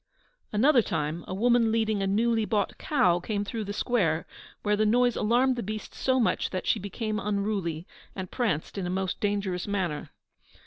Another 0.51 0.81
time, 0.81 1.23
a 1.27 1.33
woman 1.35 1.71
leading 1.71 2.01
a 2.01 2.07
newly 2.07 2.43
bought 2.43 2.79
cow 2.79 3.19
came 3.19 3.45
through 3.45 3.65
the 3.65 3.71
square, 3.71 4.25
where 4.63 4.75
the 4.75 4.83
noise 4.83 5.15
alarmed 5.15 5.57
the 5.57 5.61
beast 5.61 5.93
so 5.93 6.19
much 6.19 6.49
that 6.49 6.65
she 6.65 6.79
became 6.79 7.19
unruly, 7.19 7.85
and 8.15 8.31
pranced 8.31 8.79
in 8.79 8.87
a 8.87 8.89
most 8.89 9.19
dangerous 9.19 9.67
manner. 9.67 10.09